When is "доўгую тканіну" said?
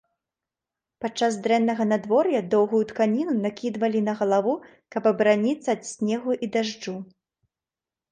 2.53-3.35